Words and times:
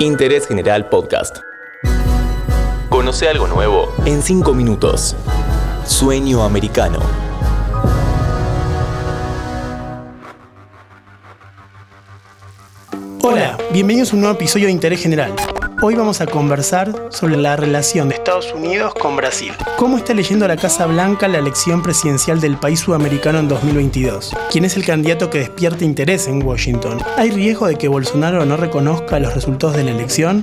Interés 0.00 0.46
General 0.46 0.88
Podcast. 0.88 1.38
Conoce 2.88 3.28
algo 3.28 3.46
nuevo 3.46 3.92
en 4.04 4.22
5 4.22 4.52
minutos. 4.54 5.16
Sueño 5.86 6.42
americano. 6.42 6.98
Hola, 13.22 13.56
bienvenidos 13.72 14.12
a 14.12 14.16
un 14.16 14.22
nuevo 14.22 14.36
episodio 14.36 14.66
de 14.66 14.72
Interés 14.72 15.00
General. 15.02 15.32
Hoy 15.82 15.94
vamos 15.94 16.22
a 16.22 16.26
conversar 16.26 16.90
sobre 17.10 17.36
la 17.36 17.54
relación 17.54 18.08
de 18.08 18.14
Estados 18.14 18.52
Unidos 18.54 18.94
con 18.94 19.14
Brasil. 19.14 19.52
¿Cómo 19.76 19.98
está 19.98 20.14
leyendo 20.14 20.48
la 20.48 20.56
Casa 20.56 20.86
Blanca 20.86 21.28
la 21.28 21.38
elección 21.38 21.82
presidencial 21.82 22.40
del 22.40 22.56
país 22.56 22.80
sudamericano 22.80 23.40
en 23.40 23.48
2022? 23.48 24.34
¿Quién 24.50 24.64
es 24.64 24.76
el 24.76 24.86
candidato 24.86 25.28
que 25.28 25.40
despierta 25.40 25.84
interés 25.84 26.28
en 26.28 26.42
Washington? 26.42 26.98
¿Hay 27.18 27.30
riesgo 27.30 27.66
de 27.66 27.76
que 27.76 27.88
Bolsonaro 27.88 28.46
no 28.46 28.56
reconozca 28.56 29.18
los 29.20 29.34
resultados 29.34 29.76
de 29.76 29.84
la 29.84 29.90
elección? 29.90 30.42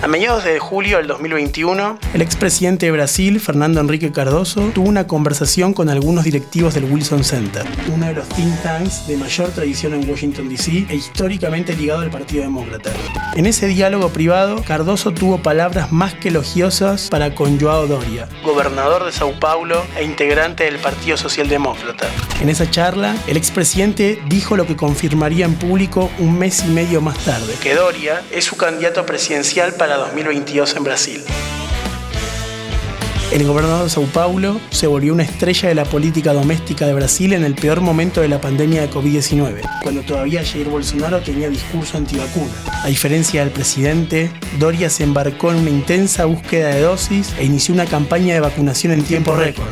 A 0.00 0.06
mediados 0.06 0.44
de 0.44 0.60
julio 0.60 0.98
del 0.98 1.08
2021, 1.08 1.98
el 2.14 2.22
expresidente 2.22 2.86
de 2.86 2.92
Brasil, 2.92 3.40
Fernando 3.40 3.80
Enrique 3.80 4.12
Cardoso, 4.12 4.70
tuvo 4.72 4.88
una 4.88 5.08
conversación 5.08 5.74
con 5.74 5.88
algunos 5.88 6.22
directivos 6.22 6.74
del 6.74 6.84
Wilson 6.84 7.24
Center, 7.24 7.66
uno 7.92 8.06
de 8.06 8.14
los 8.14 8.28
think 8.28 8.62
tanks 8.62 9.08
de 9.08 9.16
mayor 9.16 9.50
tradición 9.50 9.94
en 9.94 10.08
Washington, 10.08 10.48
D.C. 10.48 10.86
e 10.88 10.94
históricamente 10.94 11.74
ligado 11.74 12.02
al 12.02 12.10
Partido 12.10 12.44
Demócrata. 12.44 12.92
En 13.34 13.46
ese 13.46 13.66
diálogo 13.66 14.10
privado, 14.10 14.62
Cardoso 14.62 15.10
tuvo 15.10 15.38
palabras 15.42 15.90
más 15.90 16.14
que 16.14 16.28
elogiosas 16.28 17.08
para 17.08 17.34
con 17.34 17.58
Joao 17.58 17.88
Doria, 17.88 18.28
gobernador 18.44 19.04
de 19.04 19.10
Sao 19.10 19.32
Paulo 19.40 19.82
e 19.96 20.04
integrante 20.04 20.62
del 20.62 20.76
Partido 20.76 21.16
Socialdemócrata. 21.16 22.06
En 22.40 22.48
esa 22.48 22.70
charla, 22.70 23.16
el 23.26 23.36
expresidente 23.36 24.22
dijo 24.28 24.56
lo 24.56 24.64
que 24.64 24.76
confirmaría 24.76 25.44
en 25.44 25.56
público 25.56 26.08
un 26.20 26.38
mes 26.38 26.64
y 26.64 26.68
medio 26.68 27.00
más 27.00 27.18
tarde, 27.24 27.52
que 27.60 27.74
Doria 27.74 28.22
es 28.30 28.44
su 28.44 28.56
candidato 28.56 29.04
presidencial 29.04 29.74
para 29.74 29.87
2022 29.96 30.76
en 30.76 30.84
Brasil. 30.84 31.24
El 33.30 33.46
gobernador 33.46 33.84
de 33.84 33.90
Sao 33.90 34.04
Paulo 34.04 34.58
se 34.70 34.86
volvió 34.86 35.12
una 35.12 35.22
estrella 35.22 35.68
de 35.68 35.74
la 35.74 35.84
política 35.84 36.32
doméstica 36.32 36.86
de 36.86 36.94
Brasil 36.94 37.34
en 37.34 37.44
el 37.44 37.54
peor 37.54 37.82
momento 37.82 38.22
de 38.22 38.28
la 38.28 38.40
pandemia 38.40 38.80
de 38.80 38.90
COVID-19, 38.90 39.60
cuando 39.82 40.00
todavía 40.00 40.42
Jair 40.42 40.66
Bolsonaro 40.68 41.20
tenía 41.20 41.50
discurso 41.50 41.98
antivacuna. 41.98 42.50
A 42.82 42.88
diferencia 42.88 43.42
del 43.42 43.52
presidente, 43.52 44.30
Doria 44.58 44.88
se 44.88 45.04
embarcó 45.04 45.50
en 45.50 45.58
una 45.58 45.70
intensa 45.70 46.24
búsqueda 46.24 46.74
de 46.74 46.80
dosis 46.80 47.34
e 47.38 47.44
inició 47.44 47.74
una 47.74 47.84
campaña 47.84 48.32
de 48.32 48.40
vacunación 48.40 48.94
en 48.94 49.04
tiempo 49.04 49.36
récord, 49.36 49.68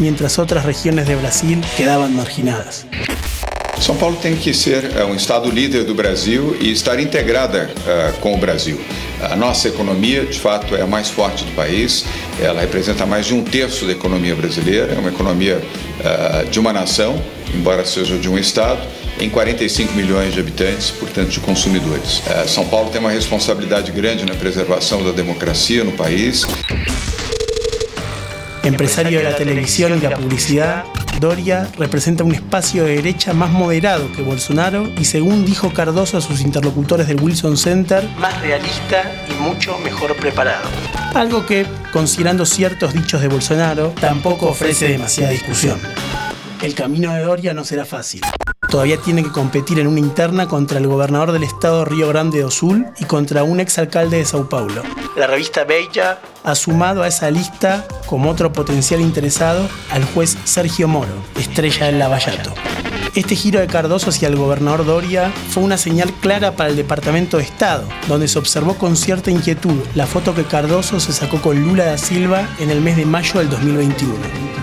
mientras 0.00 0.40
otras 0.40 0.64
regiones 0.64 1.06
de 1.06 1.14
Brasil 1.14 1.62
quedaban 1.76 2.16
marginadas. 2.16 2.86
São 3.80 3.94
Paulo 3.94 4.16
tem 4.16 4.36
que 4.36 4.54
ser 4.54 4.90
um 5.08 5.14
estado 5.14 5.50
líder 5.50 5.84
do 5.84 5.94
Brasil 5.94 6.56
e 6.60 6.72
estar 6.72 6.98
integrada 6.98 7.70
uh, 7.70 8.20
com 8.20 8.34
o 8.34 8.38
Brasil. 8.38 8.80
A 9.20 9.34
nossa 9.34 9.68
economia, 9.68 10.26
de 10.26 10.38
fato, 10.38 10.74
é 10.74 10.82
a 10.82 10.86
mais 10.86 11.08
forte 11.08 11.44
do 11.44 11.52
país. 11.52 12.04
Ela 12.40 12.60
representa 12.60 13.06
mais 13.06 13.26
de 13.26 13.34
um 13.34 13.42
terço 13.42 13.86
da 13.86 13.92
economia 13.92 14.34
brasileira. 14.34 14.92
É 14.92 14.98
uma 14.98 15.08
economia 15.08 15.56
uh, 15.58 16.50
de 16.50 16.60
uma 16.60 16.72
nação, 16.72 17.20
embora 17.54 17.84
seja 17.84 18.18
de 18.18 18.28
um 18.28 18.38
estado 18.38 18.80
em 19.18 19.30
45 19.30 19.94
milhões 19.94 20.34
de 20.34 20.40
habitantes, 20.40 20.90
portanto, 20.90 21.28
de 21.28 21.40
consumidores. 21.40 22.18
Uh, 22.18 22.46
São 22.46 22.66
Paulo 22.66 22.90
tem 22.90 23.00
uma 23.00 23.10
responsabilidade 23.10 23.90
grande 23.90 24.24
na 24.26 24.34
preservação 24.34 25.02
da 25.02 25.12
democracia 25.12 25.82
no 25.82 25.92
país. 25.92 26.44
Empresario 28.62 29.18
de 29.18 29.24
la 29.24 29.36
televisión 29.36 29.96
y 29.96 30.00
la 30.00 30.16
publicidad, 30.16 30.84
Doria 31.20 31.68
representa 31.78 32.24
un 32.24 32.34
espacio 32.34 32.84
de 32.84 32.96
derecha 32.96 33.32
más 33.32 33.50
moderado 33.50 34.10
que 34.12 34.22
Bolsonaro 34.22 34.88
y 34.98 35.04
según 35.04 35.44
dijo 35.46 35.72
Cardoso 35.72 36.18
a 36.18 36.20
sus 36.20 36.40
interlocutores 36.40 37.08
del 37.08 37.20
Wilson 37.20 37.56
Center, 37.56 38.08
más 38.18 38.40
realista 38.40 39.24
y 39.28 39.42
mucho 39.42 39.78
mejor 39.78 40.14
preparado. 40.16 40.68
Algo 41.14 41.46
que, 41.46 41.66
considerando 41.92 42.44
ciertos 42.44 42.92
dichos 42.92 43.20
de 43.22 43.28
Bolsonaro, 43.28 43.94
tampoco 44.00 44.48
ofrece 44.48 44.88
demasiada 44.88 45.32
discusión. 45.32 45.80
El 46.62 46.74
camino 46.74 47.12
de 47.12 47.20
Doria 47.20 47.54
no 47.54 47.64
será 47.64 47.84
fácil. 47.84 48.20
Todavía 48.68 48.98
tiene 48.98 49.22
que 49.22 49.30
competir 49.30 49.78
en 49.78 49.86
una 49.86 50.00
interna 50.00 50.48
contra 50.48 50.78
el 50.78 50.86
gobernador 50.86 51.32
del 51.32 51.44
estado 51.44 51.84
Río 51.84 52.08
Grande 52.08 52.40
do 52.40 52.50
Sul 52.50 52.86
y 52.98 53.04
contra 53.04 53.44
un 53.44 53.60
exalcalde 53.60 54.18
de 54.18 54.24
Sao 54.24 54.48
Paulo. 54.48 54.82
La 55.16 55.26
revista 55.26 55.64
Bella 55.64 56.18
ha 56.46 56.54
sumado 56.54 57.02
a 57.02 57.08
esa 57.08 57.30
lista 57.30 57.84
como 58.06 58.30
otro 58.30 58.52
potencial 58.52 59.00
interesado 59.00 59.68
al 59.90 60.04
juez 60.04 60.38
Sergio 60.44 60.86
Moro, 60.86 61.12
estrella 61.36 61.86
del 61.86 61.98
Lavallato. 61.98 62.54
Este 63.16 63.34
giro 63.34 63.58
de 63.58 63.66
Cardoso 63.66 64.10
hacia 64.10 64.28
el 64.28 64.36
gobernador 64.36 64.86
Doria 64.86 65.32
fue 65.50 65.64
una 65.64 65.76
señal 65.76 66.12
clara 66.12 66.54
para 66.54 66.70
el 66.70 66.76
Departamento 66.76 67.38
de 67.38 67.42
Estado, 67.42 67.88
donde 68.06 68.28
se 68.28 68.38
observó 68.38 68.74
con 68.74 68.96
cierta 68.96 69.30
inquietud 69.30 69.82
la 69.94 70.06
foto 70.06 70.34
que 70.34 70.44
Cardoso 70.44 71.00
se 71.00 71.12
sacó 71.12 71.42
con 71.42 71.60
Lula 71.60 71.84
da 71.84 71.98
Silva 71.98 72.48
en 72.60 72.70
el 72.70 72.80
mes 72.80 72.96
de 72.96 73.06
mayo 73.06 73.40
del 73.40 73.50
2021. 73.50 74.55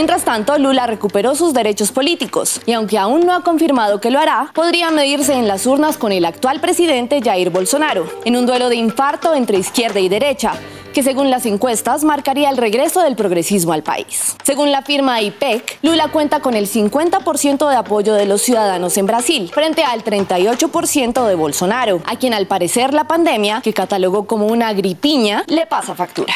Mientras 0.00 0.24
tanto, 0.24 0.56
Lula 0.56 0.86
recuperó 0.86 1.34
sus 1.34 1.52
derechos 1.52 1.92
políticos 1.92 2.62
y 2.64 2.72
aunque 2.72 2.96
aún 2.96 3.26
no 3.26 3.34
ha 3.34 3.42
confirmado 3.42 4.00
que 4.00 4.10
lo 4.10 4.18
hará, 4.18 4.50
podría 4.54 4.90
medirse 4.90 5.34
en 5.34 5.46
las 5.46 5.66
urnas 5.66 5.98
con 5.98 6.10
el 6.10 6.24
actual 6.24 6.58
presidente 6.58 7.20
Jair 7.20 7.50
Bolsonaro, 7.50 8.06
en 8.24 8.34
un 8.38 8.46
duelo 8.46 8.70
de 8.70 8.76
infarto 8.76 9.34
entre 9.34 9.58
izquierda 9.58 10.00
y 10.00 10.08
derecha 10.08 10.54
que 10.94 11.02
según 11.02 11.30
las 11.30 11.44
encuestas 11.44 12.02
marcaría 12.02 12.48
el 12.48 12.56
regreso 12.56 13.02
del 13.02 13.14
progresismo 13.14 13.74
al 13.74 13.82
país. 13.82 14.36
Según 14.42 14.72
la 14.72 14.80
firma 14.80 15.20
IPEC, 15.20 15.80
Lula 15.82 16.08
cuenta 16.08 16.40
con 16.40 16.54
el 16.54 16.66
50% 16.66 17.68
de 17.68 17.76
apoyo 17.76 18.14
de 18.14 18.24
los 18.24 18.40
ciudadanos 18.40 18.96
en 18.96 19.04
Brasil, 19.06 19.50
frente 19.52 19.84
al 19.84 20.02
38% 20.02 21.26
de 21.26 21.34
Bolsonaro, 21.34 22.00
a 22.06 22.16
quien 22.16 22.32
al 22.32 22.46
parecer 22.46 22.94
la 22.94 23.04
pandemia, 23.04 23.60
que 23.60 23.74
catalogó 23.74 24.26
como 24.26 24.46
una 24.46 24.72
gripiña, 24.72 25.44
le 25.46 25.66
pasa 25.66 25.94
factura. 25.94 26.34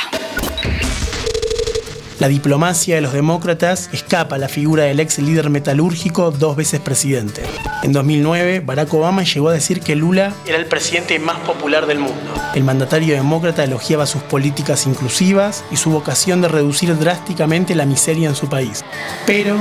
La 2.21 2.29
diplomacia 2.29 2.95
de 2.95 3.01
los 3.01 3.13
demócratas 3.13 3.91
escapa 3.93 4.37
a 4.37 4.39
la 4.39 4.49
figura 4.49 4.85
del 4.85 5.01
ex 5.01 5.19
líder 5.19 5.51
metalúrgico 5.51 6.31
dos 6.31 6.55
veces 6.55 6.79
presidente. 6.79 7.43
En 7.83 7.93
2009, 7.93 8.61
Barack 8.61 8.95
Obama 8.95 9.25
llegó 9.25 9.49
a 9.49 9.53
decir 9.53 9.81
que 9.81 9.97
Lula 9.97 10.33
era 10.47 10.57
el 10.57 10.67
presidente 10.67 11.19
más 11.19 11.39
popular 11.41 11.87
del 11.87 11.99
mundo. 11.99 12.35
El 12.55 12.63
mandatario 12.63 13.17
demócrata 13.17 13.65
elogiaba 13.65 14.07
sus 14.07 14.23
políticas 14.23 14.87
inclusivas 14.87 15.65
y 15.73 15.77
su 15.77 15.91
vocación 15.91 16.41
de 16.41 16.47
reducir 16.47 16.97
drásticamente 16.97 17.75
la 17.75 17.85
miseria 17.85 18.29
en 18.29 18.37
su 18.37 18.49
país. 18.49 18.85
Pero, 19.27 19.59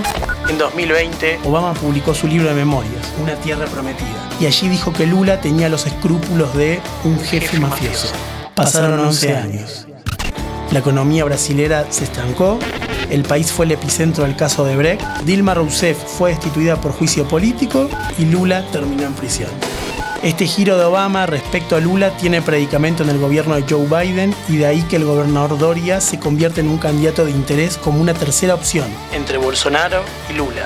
en 0.48 0.58
2020, 0.60 1.40
Obama 1.46 1.74
publicó 1.74 2.14
su 2.14 2.28
libro 2.28 2.50
de 2.50 2.54
memorias, 2.54 3.14
Una 3.20 3.34
Tierra 3.36 3.66
Prometida, 3.66 4.30
y 4.40 4.46
allí 4.46 4.70
dijo 4.70 4.94
que 4.94 5.08
Lula 5.08 5.42
tenía 5.42 5.70
los 5.70 5.88
escrúpulos 5.88 6.56
de 6.56 6.80
un 7.04 7.20
jefe 7.20 7.60
mafioso. 7.60 8.10
Pasaron 8.54 9.00
11 9.00 9.36
años. 9.36 9.88
La 10.74 10.80
economía 10.80 11.24
brasilera 11.24 11.86
se 11.92 12.04
estancó, 12.04 12.58
el 13.12 13.22
país 13.22 13.52
fue 13.52 13.68
el 13.68 13.74
epicentro 13.74 14.24
del 14.24 14.36
caso 14.36 14.66
de 14.66 14.76
Brecht, 14.76 15.06
Dilma 15.24 15.54
Rousseff 15.54 15.96
fue 16.04 16.32
destituida 16.32 16.82
por 16.82 16.94
juicio 16.94 17.28
político 17.28 17.88
y 18.18 18.26
Lula 18.26 18.66
terminó 18.72 19.04
en 19.04 19.14
prisión. 19.14 19.52
Este 20.24 20.48
giro 20.48 20.80
de 20.80 20.86
Obama 20.86 21.28
respecto 21.28 21.76
a 21.76 21.80
Lula 21.80 22.18
tiene 22.18 22.42
predicamento 22.42 23.04
en 23.04 23.10
el 23.10 23.20
gobierno 23.20 23.54
de 23.54 23.66
Joe 23.70 23.86
Biden 23.86 24.34
y 24.50 24.58
de 24.58 24.66
ahí 24.66 24.82
que 24.82 24.96
el 24.96 25.06
gobernador 25.06 25.60
Doria 25.60 26.02
se 26.02 26.20
convierte 26.20 26.62
en 26.62 26.70
un 26.70 26.80
candidato 26.80 27.24
de 27.24 27.30
interés 27.30 27.78
como 27.78 28.02
una 28.02 28.16
tercera 28.16 28.56
opción 28.56 28.88
entre 29.14 29.38
Bolsonaro 29.38 30.02
y 30.32 30.34
Lula 30.34 30.66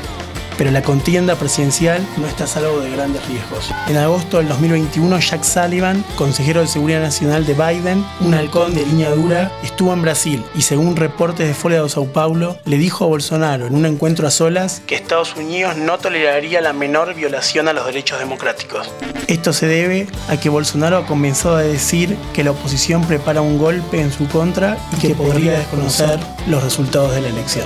pero 0.57 0.71
la 0.71 0.81
contienda 0.81 1.35
presidencial 1.35 2.05
no 2.17 2.27
está 2.27 2.47
salvo 2.47 2.79
de 2.79 2.91
grandes 2.91 3.25
riesgos. 3.27 3.71
En 3.87 3.97
agosto 3.97 4.37
del 4.37 4.47
2021, 4.47 5.19
Jack 5.19 5.43
Sullivan, 5.43 6.03
consejero 6.15 6.61
de 6.61 6.67
Seguridad 6.67 7.01
Nacional 7.01 7.45
de 7.45 7.53
Biden, 7.53 8.05
un 8.21 8.33
halcón 8.33 8.73
de 8.73 8.85
línea 8.85 9.11
dura, 9.11 9.51
estuvo 9.63 9.93
en 9.93 10.01
Brasil 10.01 10.43
y 10.55 10.61
según 10.61 10.95
reportes 10.95 11.47
de 11.47 11.53
Folha 11.53 11.81
de 11.81 11.89
Sao 11.89 12.05
Paulo, 12.05 12.57
le 12.65 12.77
dijo 12.77 13.05
a 13.05 13.07
Bolsonaro 13.07 13.67
en 13.67 13.75
un 13.75 13.85
encuentro 13.85 14.27
a 14.27 14.31
solas 14.31 14.81
que 14.85 14.95
Estados 14.95 15.35
Unidos 15.35 15.77
no 15.77 15.97
toleraría 15.97 16.61
la 16.61 16.73
menor 16.73 17.13
violación 17.13 17.67
a 17.67 17.73
los 17.73 17.85
derechos 17.85 18.19
democráticos. 18.19 18.91
Esto 19.27 19.53
se 19.53 19.67
debe 19.67 20.07
a 20.29 20.37
que 20.37 20.49
Bolsonaro 20.49 20.97
ha 20.97 21.05
comenzado 21.05 21.57
a 21.57 21.61
decir 21.61 22.17
que 22.33 22.43
la 22.43 22.51
oposición 22.51 23.05
prepara 23.05 23.41
un 23.41 23.57
golpe 23.57 24.01
en 24.01 24.11
su 24.11 24.27
contra 24.27 24.77
y 24.93 24.99
que 24.99 25.15
podría 25.15 25.53
desconocer 25.53 26.19
los 26.47 26.63
resultados 26.63 27.13
de 27.13 27.21
la 27.21 27.29
elección. 27.29 27.65